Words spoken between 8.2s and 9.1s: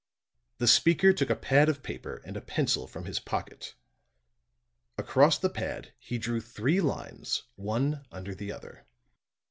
the other.